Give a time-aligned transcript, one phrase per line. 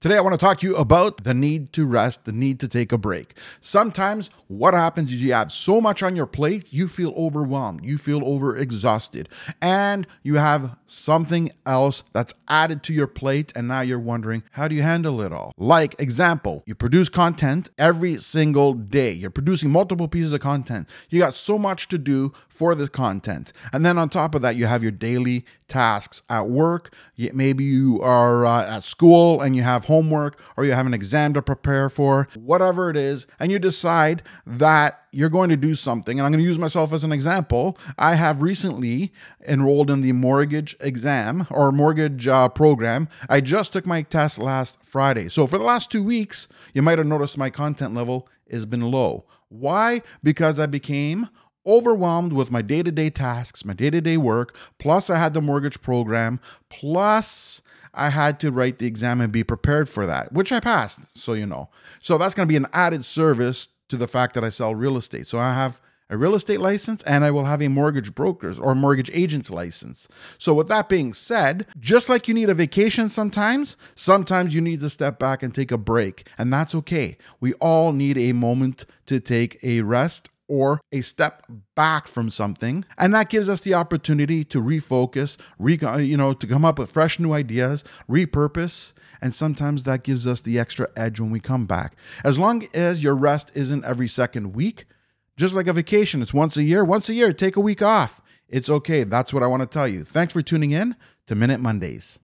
[0.00, 2.68] Today, I want to talk to you about the need to rest, the need to
[2.68, 3.34] take a break.
[3.60, 7.98] Sometimes, what happens is you have so much on your plate, you feel overwhelmed, you
[7.98, 9.26] feel overexhausted,
[9.60, 14.68] and you have something else that's added to your plate, and now you're wondering, how
[14.68, 15.52] do you handle it all?
[15.58, 21.18] Like, example, you produce content every single day, you're producing multiple pieces of content, you
[21.18, 24.64] got so much to do for this content, and then on top of that, you
[24.64, 26.94] have your daily tasks at work,
[27.34, 31.34] maybe you are uh, at school and you have homework or you have an exam
[31.34, 36.18] to prepare for, whatever it is, and you decide that you're going to do something.
[36.18, 37.76] And I'm going to use myself as an example.
[37.98, 39.12] I have recently
[39.46, 43.08] enrolled in the mortgage exam or mortgage uh, program.
[43.28, 45.28] I just took my test last Friday.
[45.28, 48.90] So for the last two weeks, you might have noticed my content level has been
[48.90, 49.26] low.
[49.48, 50.02] Why?
[50.22, 51.28] Because I became
[51.66, 54.56] overwhelmed with my day to day tasks, my day to day work.
[54.78, 56.40] Plus, I had the mortgage program.
[56.68, 57.62] Plus,
[57.94, 61.32] I had to write the exam and be prepared for that, which I passed, so
[61.32, 61.68] you know.
[62.00, 64.96] So that's going to be an added service to the fact that I sell real
[64.96, 65.26] estate.
[65.26, 65.80] So I have
[66.10, 70.08] a real estate license and I will have a mortgage broker's or mortgage agent's license.
[70.38, 74.80] So, with that being said, just like you need a vacation sometimes, sometimes you need
[74.80, 77.16] to step back and take a break, and that's okay.
[77.38, 81.44] We all need a moment to take a rest or a step
[81.76, 82.84] back from something.
[82.98, 86.90] And that gives us the opportunity to refocus re, you know to come up with
[86.90, 88.92] fresh new ideas repurpose.
[89.22, 91.94] And sometimes that gives us the extra edge when we come back.
[92.24, 94.86] As long as your rest isn't every second week
[95.36, 98.20] just like a vacation it's once a year once a year take a week off.
[98.48, 99.04] It's okay.
[99.04, 100.02] That's what i want to tell you.
[100.02, 100.96] Thanks for tuning in
[101.28, 102.18] to minute mondays